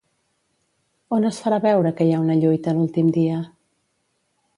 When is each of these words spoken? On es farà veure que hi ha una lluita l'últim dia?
On 1.17 1.27
es 1.29 1.41
farà 1.43 1.59
veure 1.65 1.91
que 1.99 2.07
hi 2.07 2.15
ha 2.15 2.21
una 2.23 2.39
lluita 2.45 2.73
l'últim 2.79 3.13
dia? 3.19 3.37